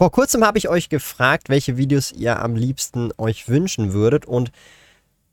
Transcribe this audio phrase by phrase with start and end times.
[0.00, 4.50] Vor kurzem habe ich euch gefragt, welche Videos ihr am liebsten euch wünschen würdet und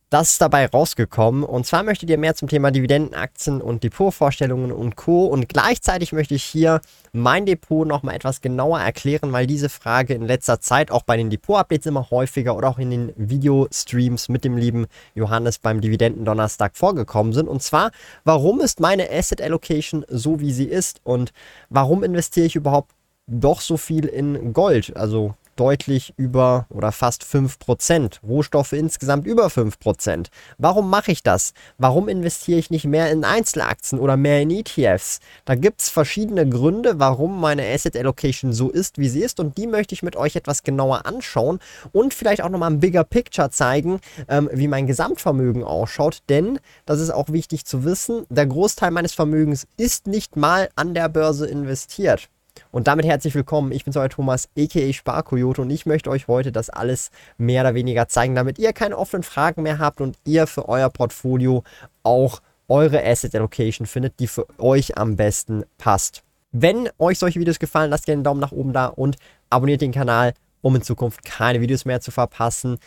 [0.10, 1.44] das ist dabei rausgekommen.
[1.44, 5.26] Und zwar möchtet ihr mehr zum Thema Dividendenaktien und Depotvorstellungen und Co.
[5.26, 6.82] Und gleichzeitig möchte ich hier
[7.14, 11.30] mein Depot nochmal etwas genauer erklären, weil diese Frage in letzter Zeit auch bei den
[11.30, 17.32] Depot-Updates immer häufiger oder auch in den Videostreams mit dem lieben Johannes beim Dividenden-Donnerstag vorgekommen
[17.32, 17.48] sind.
[17.48, 17.92] Und zwar,
[18.26, 21.00] warum ist meine Asset Allocation so, wie sie ist?
[21.06, 21.32] Und
[21.70, 22.97] warum investiere ich überhaupt
[23.28, 28.22] doch so viel in Gold, also deutlich über oder fast 5%.
[28.24, 30.28] Rohstoffe insgesamt über 5%.
[30.58, 31.54] Warum mache ich das?
[31.78, 35.20] Warum investiere ich nicht mehr in Einzelaktien oder mehr in ETFs?
[35.46, 39.40] Da gibt es verschiedene Gründe, warum meine Asset Allocation so ist, wie sie ist.
[39.40, 41.60] Und die möchte ich mit euch etwas genauer anschauen
[41.92, 46.20] und vielleicht auch nochmal ein Bigger Picture zeigen, ähm, wie mein Gesamtvermögen ausschaut.
[46.30, 50.94] Denn, das ist auch wichtig zu wissen, der Großteil meines Vermögens ist nicht mal an
[50.94, 52.30] der Börse investiert.
[52.72, 53.72] Und damit herzlich willkommen.
[53.72, 54.94] Ich bin euer Thomas, a.k.a.
[54.94, 58.98] Sparkoyote und ich möchte euch heute das alles mehr oder weniger zeigen, damit ihr keine
[58.98, 61.64] offenen Fragen mehr habt und ihr für euer Portfolio
[62.04, 66.24] auch eure Asset Allocation findet, die für euch am besten passt.
[66.52, 69.18] Wenn euch solche Videos gefallen, lasst gerne einen Daumen nach oben da und
[69.50, 72.78] abonniert den Kanal, um in Zukunft keine Videos mehr zu verpassen.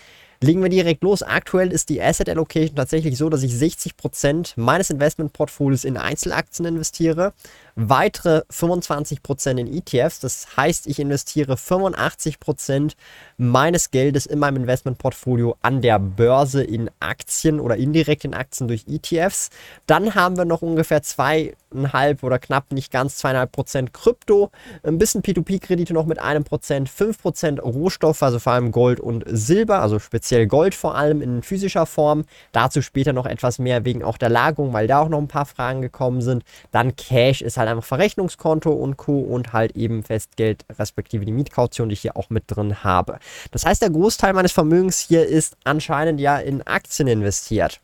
[0.42, 1.22] Legen wir direkt los.
[1.22, 7.34] Aktuell ist die Asset Allocation tatsächlich so, dass ich 60% meines Investmentportfolios in Einzelaktien investiere,
[7.76, 10.20] weitere 25% in ETFs.
[10.20, 12.92] Das heißt, ich investiere 85%
[13.36, 18.84] meines Geldes in meinem Investmentportfolio an der Börse in Aktien oder indirekt in Aktien durch
[18.88, 19.50] ETFs.
[19.86, 24.50] Dann haben wir noch ungefähr zweieinhalb oder knapp nicht ganz zweieinhalb Prozent Krypto,
[24.82, 29.80] ein bisschen P2P-Kredite noch mit einem Prozent, 5% Rohstoffe, also vor allem Gold und Silber,
[29.80, 32.24] also speziell Gold vor allem in physischer Form.
[32.52, 35.46] Dazu später noch etwas mehr wegen auch der Lagerung, weil da auch noch ein paar
[35.46, 36.44] Fragen gekommen sind.
[36.70, 39.20] Dann Cash ist halt einfach Verrechnungskonto und Co.
[39.20, 43.20] und halt eben Festgeld respektive die Mietkaution, die ich hier auch mit drin habe.
[43.52, 47.80] Das heißt, der Großteil meines Vermögens hier ist anscheinend ja in Aktien investiert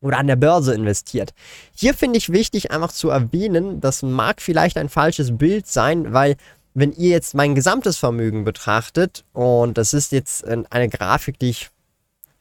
[0.00, 1.34] oder an der Börse investiert.
[1.74, 6.36] Hier finde ich wichtig einfach zu erwähnen, das mag vielleicht ein falsches Bild sein, weil
[6.74, 11.70] wenn ihr jetzt mein gesamtes Vermögen betrachtet, und das ist jetzt eine Grafik, die ich,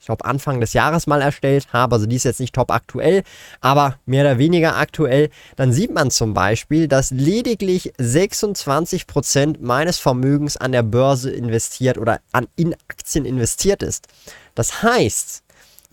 [0.04, 3.24] ich glaube, Anfang des Jahres mal erstellt habe, also die ist jetzt nicht top aktuell,
[3.62, 10.58] aber mehr oder weniger aktuell, dann sieht man zum Beispiel, dass lediglich 26% meines Vermögens
[10.58, 14.10] an der Börse investiert oder an, in Aktien investiert ist.
[14.56, 15.43] Das heißt,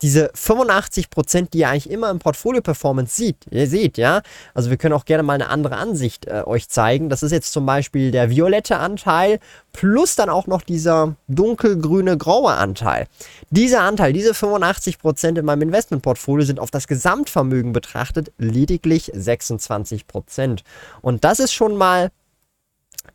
[0.03, 4.23] diese 85 Prozent, die ihr eigentlich immer im Portfolio Performance sieht, ihr seht, ja,
[4.55, 7.09] also wir können auch gerne mal eine andere Ansicht äh, euch zeigen.
[7.09, 9.41] Das ist jetzt zum Beispiel der violette Anteil
[9.73, 13.07] plus dann auch noch dieser dunkelgrüne graue Anteil.
[13.51, 20.07] Dieser Anteil, diese 85 Prozent in meinem Investmentportfolio sind auf das Gesamtvermögen betrachtet lediglich 26
[20.07, 20.65] Prozent.
[21.03, 22.11] Und das ist schon mal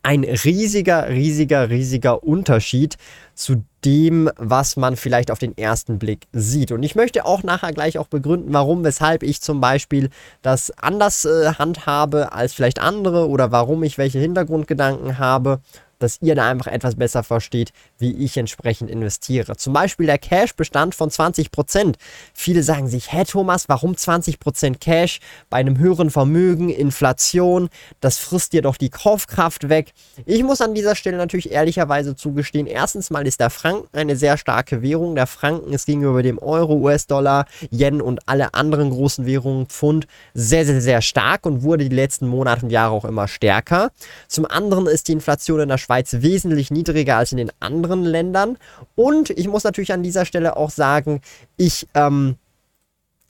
[0.06, 2.96] ein riesiger, riesiger, riesiger Unterschied
[3.34, 6.70] zu dem, was man vielleicht auf den ersten Blick sieht.
[6.70, 10.10] Und ich möchte auch nachher gleich auch begründen, warum, weshalb ich zum Beispiel
[10.42, 15.60] das anders äh, handhabe als vielleicht andere oder warum ich welche Hintergrundgedanken habe
[15.98, 19.56] dass ihr da einfach etwas besser versteht, wie ich entsprechend investiere.
[19.56, 21.94] Zum Beispiel der Cash-Bestand von 20%.
[22.34, 25.20] Viele sagen sich, hä Thomas, warum 20% Cash
[25.50, 27.68] bei einem höheren Vermögen, Inflation,
[28.00, 29.92] das frisst dir doch die Kaufkraft weg.
[30.24, 34.36] Ich muss an dieser Stelle natürlich ehrlicherweise zugestehen, erstens mal ist der Franken eine sehr
[34.36, 35.14] starke Währung.
[35.14, 40.66] Der Franken ist gegenüber dem Euro, US-Dollar, Yen und alle anderen großen Währungen, Pfund, sehr,
[40.66, 43.90] sehr, sehr stark und wurde die letzten Monate und Jahre auch immer stärker.
[44.28, 48.58] Zum anderen ist die Inflation in der Schweiz wesentlich niedriger als in den anderen Ländern.
[48.96, 51.20] Und ich muss natürlich an dieser Stelle auch sagen,
[51.56, 52.36] ich ähm,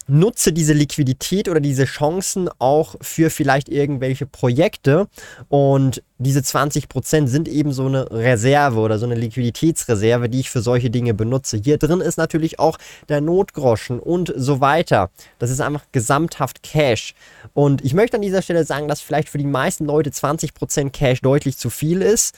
[0.08, 5.08] nutze diese Liquidität oder diese Chancen auch für vielleicht irgendwelche Projekte.
[5.49, 10.62] Und diese 20% sind eben so eine Reserve oder so eine Liquiditätsreserve, die ich für
[10.62, 11.58] solche Dinge benutze.
[11.62, 15.11] Hier drin ist natürlich auch der Notgroschen und so weiter.
[15.38, 17.14] Das ist einfach gesamthaft Cash.
[17.55, 21.20] Und ich möchte an dieser Stelle sagen, dass vielleicht für die meisten Leute 20% Cash
[21.20, 22.35] deutlich zu viel ist.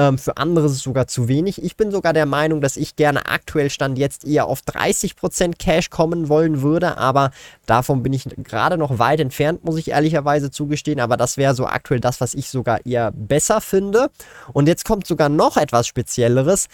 [0.00, 1.62] Ähm, für andere ist es sogar zu wenig.
[1.62, 5.90] Ich bin sogar der Meinung, dass ich gerne aktuell Stand jetzt eher auf 30% Cash
[5.90, 7.32] kommen wollen würde, aber
[7.66, 11.00] davon bin ich gerade noch weit entfernt, muss ich ehrlicherweise zugestehen.
[11.00, 14.08] Aber das wäre so aktuell das, was ich sogar eher besser finde.
[14.54, 16.68] Und jetzt kommt sogar noch etwas Spezielleres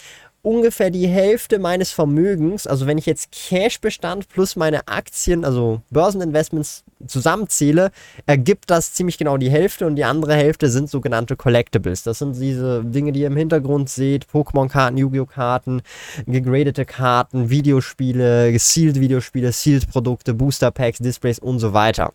[0.47, 6.85] ungefähr die Hälfte meines Vermögens, also wenn ich jetzt Cashbestand plus meine Aktien, also Börseninvestments
[7.05, 7.91] zusammenzähle,
[8.25, 12.03] ergibt das ziemlich genau die Hälfte und die andere Hälfte sind sogenannte Collectibles.
[12.03, 15.25] Das sind diese Dinge, die ihr im Hintergrund seht, Pokémon-Karten, Yu-Gi-Oh!
[15.25, 15.81] Karten,
[16.25, 22.13] gegradete Karten, Videospiele, gesealed Videospiele, sealed Produkte, Booster Packs, Displays und so weiter.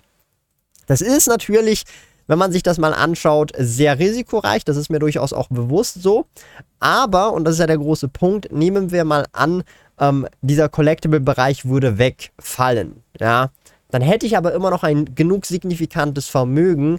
[0.87, 1.85] Das ist natürlich
[2.27, 4.65] wenn man sich das mal anschaut, sehr risikoreich.
[4.65, 6.27] Das ist mir durchaus auch bewusst so.
[6.81, 9.63] Aber, und das ist ja der große Punkt, nehmen wir mal an,
[9.99, 13.03] ähm, dieser Collectible-Bereich würde wegfallen.
[13.21, 13.51] Ja,
[13.91, 16.99] dann hätte ich aber immer noch ein genug signifikantes Vermögen,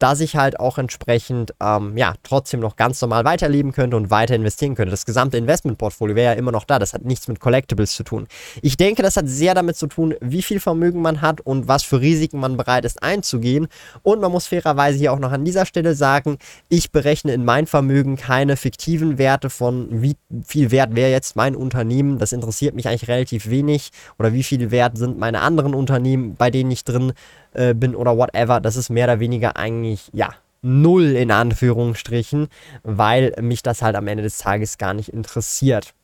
[0.00, 4.34] dass ich halt auch entsprechend, ähm, ja, trotzdem noch ganz normal weiterleben könnte und weiter
[4.34, 4.90] investieren könnte.
[4.90, 6.78] Das gesamte Investmentportfolio wäre ja immer noch da.
[6.78, 8.26] Das hat nichts mit Collectibles zu tun.
[8.62, 11.82] Ich denke, das hat sehr damit zu tun, wie viel Vermögen man hat und was
[11.82, 13.68] für Risiken man bereit ist einzugehen.
[14.02, 16.38] Und man muss fairerweise hier auch noch an dieser Stelle sagen,
[16.70, 21.54] ich berechne in mein Vermögen keine fiktiven Werte von, wie viel wert wäre jetzt mein
[21.54, 22.18] Unternehmen.
[22.18, 23.90] Das interessiert mich eigentlich relativ wenig.
[24.18, 27.12] Oder wie viel wert sind meine anderen Unternehmen, bei denen ich drin
[27.52, 32.48] äh, bin oder whatever, das ist mehr oder weniger eigentlich, ja, null in Anführungsstrichen,
[32.82, 35.94] weil mich das halt am Ende des Tages gar nicht interessiert.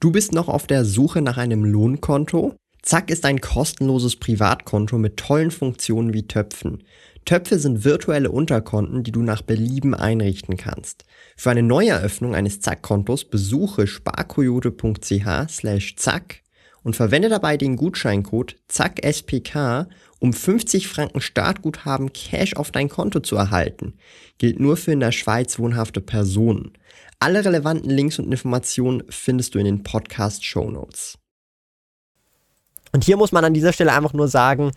[0.00, 2.54] Du bist noch auf der Suche nach einem Lohnkonto?
[2.82, 6.82] Zack ist ein kostenloses Privatkonto mit tollen Funktionen wie Töpfen.
[7.24, 11.04] Töpfe sind virtuelle Unterkonten, die du nach Belieben einrichten kannst.
[11.36, 16.42] Für eine Neueröffnung eines Zack-Kontos besuche sparkoyote.ch slash zack
[16.82, 19.88] und verwende dabei den Gutscheincode ZACKSPK,
[20.24, 23.92] um 50 Franken Startguthaben Cash auf dein Konto zu erhalten.
[24.38, 26.72] Gilt nur für in der Schweiz wohnhafte Personen.
[27.18, 31.18] Alle relevanten Links und Informationen findest du in den Podcast Show Notes.
[32.92, 34.70] Und hier muss man an dieser Stelle einfach nur sagen,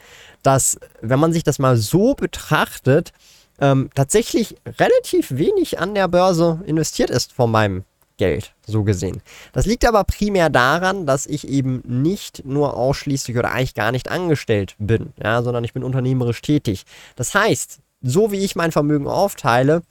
[0.44, 3.14] dass wenn man sich das mal so betrachtet,
[3.62, 7.86] ähm, tatsächlich relativ wenig an der Börse investiert ist von meinem
[8.18, 9.22] Geld, so gesehen.
[9.54, 14.10] Das liegt aber primär daran, dass ich eben nicht nur ausschließlich oder eigentlich gar nicht
[14.10, 16.86] angestellt bin, ja, sondern ich bin unternehmerisch tätig.
[17.16, 19.81] Das heißt, so wie ich mein Vermögen aufteile,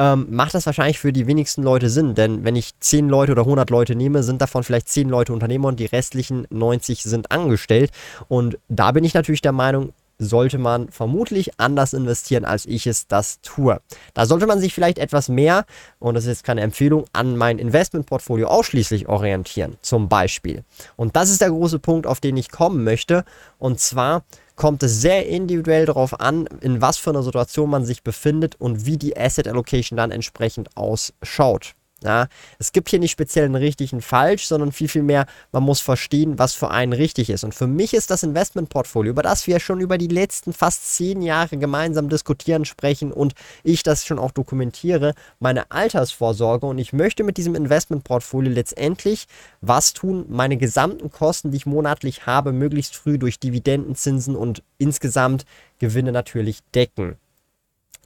[0.00, 2.14] ähm, macht das wahrscheinlich für die wenigsten Leute Sinn.
[2.14, 5.68] Denn wenn ich 10 Leute oder 100 Leute nehme, sind davon vielleicht 10 Leute Unternehmer
[5.68, 7.90] und die restlichen 90 sind angestellt.
[8.26, 13.08] Und da bin ich natürlich der Meinung, sollte man vermutlich anders investieren, als ich es
[13.08, 13.80] das tue.
[14.14, 15.64] Da sollte man sich vielleicht etwas mehr,
[15.98, 20.62] und das ist jetzt keine Empfehlung, an mein Investmentportfolio ausschließlich orientieren, zum Beispiel.
[20.96, 23.24] Und das ist der große Punkt, auf den ich kommen möchte.
[23.58, 24.22] Und zwar
[24.56, 28.84] kommt es sehr individuell darauf an, in was für einer Situation man sich befindet und
[28.84, 31.74] wie die Asset Allocation dann entsprechend ausschaut.
[32.02, 35.80] Ja, es gibt hier nicht speziell einen richtigen falsch, sondern viel, viel mehr, man muss
[35.80, 37.44] verstehen, was für einen richtig ist.
[37.44, 41.20] Und für mich ist das Investmentportfolio, über das wir schon über die letzten fast zehn
[41.20, 46.66] Jahre gemeinsam diskutieren, sprechen und ich das schon auch dokumentiere, meine Altersvorsorge.
[46.66, 49.26] Und ich möchte mit diesem Investmentportfolio letztendlich
[49.60, 54.62] was tun, meine gesamten Kosten, die ich monatlich habe, möglichst früh durch Dividenden, Zinsen und
[54.78, 55.44] insgesamt
[55.78, 57.18] Gewinne natürlich decken.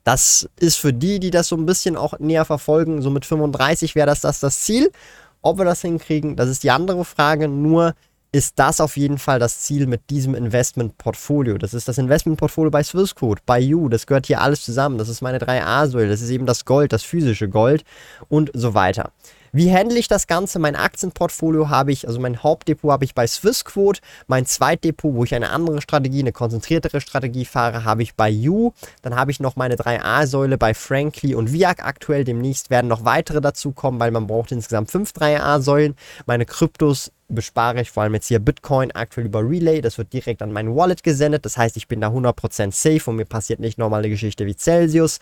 [0.04, 3.94] Das ist für die, die das so ein bisschen auch näher verfolgen, so mit 35
[3.94, 4.90] wäre das, das das Ziel.
[5.40, 7.48] Ob wir das hinkriegen, das ist die andere Frage.
[7.48, 7.94] Nur
[8.34, 11.56] ist das auf jeden Fall das Ziel mit diesem Investmentportfolio.
[11.56, 13.88] Das ist das Investmentportfolio bei Swissquote, bei You.
[13.88, 14.98] Das gehört hier alles zusammen.
[14.98, 16.08] Das ist meine 3A-Säule.
[16.08, 17.84] Das ist eben das Gold, das physische Gold
[18.28, 19.12] und so weiter.
[19.56, 20.58] Wie handle ich das Ganze?
[20.58, 24.00] Mein Aktienportfolio habe ich, also mein Hauptdepot habe ich bei Swissquote.
[24.26, 28.72] Mein Zweitdepot, wo ich eine andere Strategie, eine konzentriertere Strategie fahre, habe ich bei You.
[29.02, 32.24] Dann habe ich noch meine 3A-Säule bei Frankly und Viag aktuell.
[32.24, 35.94] Demnächst werden noch weitere dazukommen, weil man braucht insgesamt fünf 3A-Säulen.
[36.26, 39.80] Meine Kryptos bespare ich vor allem jetzt hier Bitcoin aktuell über Relay.
[39.80, 41.44] Das wird direkt an mein Wallet gesendet.
[41.44, 45.20] Das heißt, ich bin da 100% safe und mir passiert nicht normale Geschichte wie Celsius.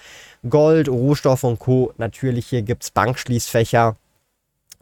[0.49, 1.93] Gold, Rohstoff und Co.
[1.99, 3.97] Natürlich hier gibt es Bankschließfächer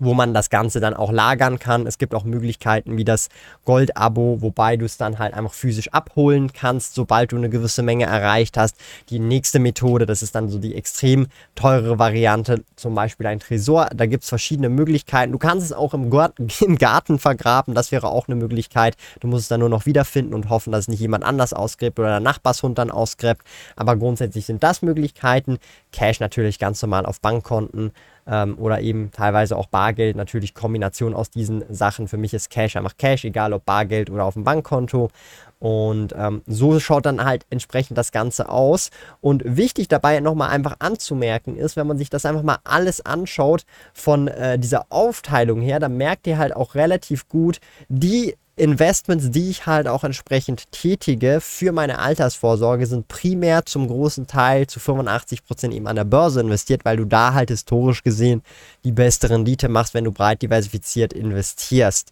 [0.01, 1.87] wo man das Ganze dann auch lagern kann.
[1.87, 3.29] Es gibt auch Möglichkeiten wie das
[3.65, 8.07] Gold-Abo, wobei du es dann halt einfach physisch abholen kannst, sobald du eine gewisse Menge
[8.07, 8.77] erreicht hast.
[9.11, 13.91] Die nächste Methode, das ist dann so die extrem teure Variante, zum Beispiel ein Tresor.
[13.95, 15.33] Da gibt es verschiedene Möglichkeiten.
[15.33, 18.97] Du kannst es auch im Garten, im Garten vergraben, das wäre auch eine Möglichkeit.
[19.21, 21.99] Du musst es dann nur noch wiederfinden und hoffen, dass es nicht jemand anders ausgräbt
[21.99, 23.43] oder der Nachbarshund dann ausgräbt.
[23.77, 25.59] Aber grundsätzlich sind das Möglichkeiten.
[25.93, 27.93] Cash natürlich ganz normal auf Bankkonten
[28.31, 30.17] ähm, oder eben teilweise auch Bargeld.
[30.17, 32.09] Natürlich Kombination aus diesen Sachen.
[32.09, 35.11] Für mich ist Cash einfach Cash, egal ob Bargeld oder auf dem Bankkonto.
[35.59, 38.91] Und ähm, so schaut dann halt entsprechend das Ganze aus.
[39.21, 43.65] Und wichtig dabei nochmal einfach anzumerken ist, wenn man sich das einfach mal alles anschaut
[43.93, 49.51] von äh, dieser Aufteilung her, dann merkt ihr halt auch relativ gut, die Investments, die
[49.51, 55.45] ich halt auch entsprechend tätige für meine Altersvorsorge, sind primär zum großen Teil zu 85
[55.45, 58.43] Prozent eben an der Börse investiert, weil du da halt historisch gesehen
[58.85, 62.11] die beste Rendite machst, wenn du breit diversifiziert investierst.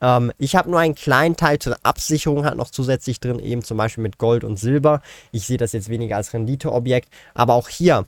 [0.00, 3.76] Ähm, ich habe nur einen kleinen Teil zur Absicherung halt noch zusätzlich drin, eben zum
[3.76, 5.02] Beispiel mit Gold und Silber.
[5.32, 8.06] Ich sehe das jetzt weniger als Renditeobjekt, aber auch hier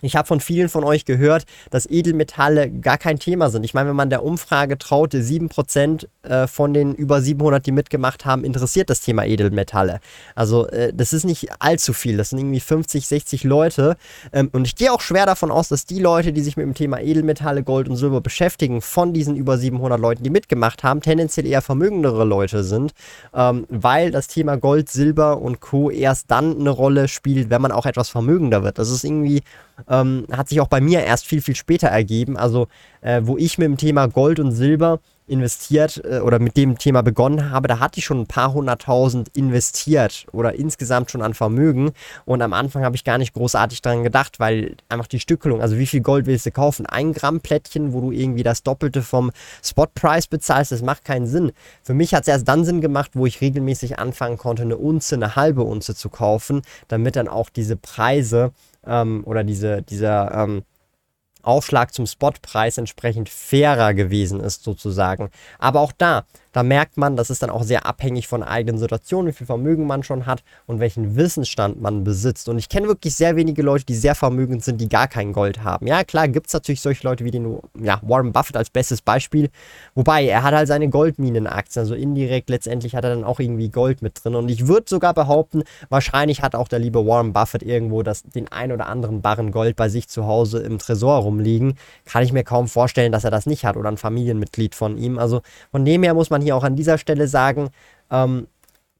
[0.00, 3.64] ich habe von vielen von euch gehört, dass Edelmetalle gar kein Thema sind.
[3.64, 8.24] Ich meine, wenn man der Umfrage traut, 7% äh, von den über 700, die mitgemacht
[8.24, 10.00] haben, interessiert das Thema Edelmetalle.
[10.34, 12.16] Also äh, das ist nicht allzu viel.
[12.16, 13.96] Das sind irgendwie 50, 60 Leute.
[14.32, 16.74] Ähm, und ich gehe auch schwer davon aus, dass die Leute, die sich mit dem
[16.74, 21.46] Thema Edelmetalle, Gold und Silber beschäftigen, von diesen über 700 Leuten, die mitgemacht haben, tendenziell
[21.46, 22.92] eher vermögendere Leute sind,
[23.34, 25.90] ähm, weil das Thema Gold, Silber und Co.
[25.90, 28.78] erst dann eine Rolle spielt, wenn man auch etwas vermögender wird.
[28.78, 29.42] Das ist irgendwie
[29.88, 32.36] ähm, hat sich auch bei mir erst viel, viel später ergeben.
[32.36, 32.68] Also,
[33.00, 37.02] äh, wo ich mit dem Thema Gold und Silber investiert äh, oder mit dem Thema
[37.02, 41.92] begonnen habe, da hatte ich schon ein paar hunderttausend investiert oder insgesamt schon an Vermögen.
[42.24, 45.78] Und am Anfang habe ich gar nicht großartig daran gedacht, weil einfach die Stückelung, also
[45.78, 46.86] wie viel Gold willst du kaufen?
[46.86, 49.30] Ein Gramm Plättchen, wo du irgendwie das Doppelte vom
[49.62, 51.52] Spotpreis bezahlst, das macht keinen Sinn.
[51.82, 55.14] Für mich hat es erst dann Sinn gemacht, wo ich regelmäßig anfangen konnte, eine Unze,
[55.14, 58.52] eine halbe Unze zu kaufen, damit dann auch diese Preise
[58.86, 60.62] ähm, oder diese, dieser ähm,
[61.42, 65.30] Aufschlag zum Spotpreis entsprechend fairer gewesen ist, sozusagen.
[65.58, 66.26] Aber auch da,
[66.58, 69.86] da merkt man, das ist dann auch sehr abhängig von eigenen Situationen, wie viel Vermögen
[69.86, 72.48] man schon hat und welchen Wissensstand man besitzt.
[72.48, 75.62] Und ich kenne wirklich sehr wenige Leute, die sehr vermögend sind, die gar kein Gold
[75.62, 75.86] haben.
[75.86, 79.50] Ja, klar, gibt es natürlich solche Leute wie den ja, Warren Buffett als bestes Beispiel.
[79.94, 84.02] Wobei, er hat halt seine Goldminenaktien, also indirekt letztendlich hat er dann auch irgendwie Gold
[84.02, 84.34] mit drin.
[84.34, 88.50] Und ich würde sogar behaupten, wahrscheinlich hat auch der liebe Warren Buffett irgendwo das, den
[88.50, 91.74] ein oder anderen Barren Gold bei sich zu Hause im Tresor rumliegen.
[92.04, 95.20] Kann ich mir kaum vorstellen, dass er das nicht hat oder ein Familienmitglied von ihm.
[95.20, 97.70] Also von dem her muss man hier hier auch an dieser Stelle sagen,
[98.10, 98.46] ähm,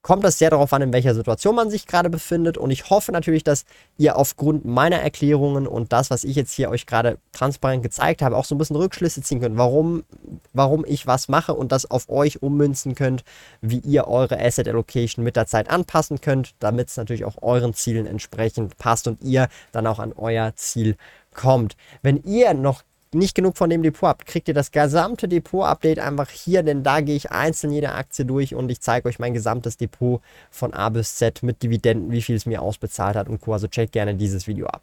[0.03, 2.57] kommt das sehr darauf an, in welcher Situation man sich gerade befindet.
[2.57, 3.65] Und ich hoffe natürlich, dass
[3.97, 8.37] ihr aufgrund meiner Erklärungen und das, was ich jetzt hier euch gerade transparent gezeigt habe,
[8.37, 10.05] auch so ein bisschen Rückschlüsse ziehen könnt, warum,
[10.53, 13.25] warum ich was mache und das auf euch ummünzen könnt,
[13.61, 17.75] wie ihr eure Asset Allocation mit der Zeit anpassen könnt, damit es natürlich auch euren
[17.75, 20.97] Zielen entsprechend passt und ihr dann auch an euer Ziel
[21.35, 21.77] kommt.
[22.03, 22.83] Wenn ihr noch
[23.15, 27.01] nicht genug von dem Depot habt, kriegt ihr das gesamte Depot-Update einfach hier, denn da
[27.01, 30.89] gehe ich einzeln jede Aktie durch und ich zeige euch mein gesamtes Depot von A
[30.89, 33.53] bis Z mit Dividenden, wie viel es mir ausbezahlt hat und Co.
[33.53, 34.83] Also checkt gerne dieses Video ab.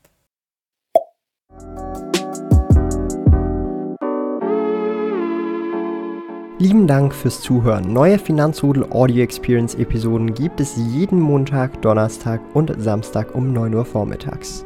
[6.58, 7.92] Lieben Dank fürs Zuhören.
[7.92, 13.84] Neue Finanzrudel Audio Experience Episoden gibt es jeden Montag, Donnerstag und Samstag um 9 Uhr
[13.84, 14.66] vormittags.